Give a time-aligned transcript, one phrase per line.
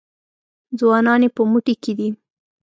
[0.79, 2.09] ځوانان یې په موټي کې دي.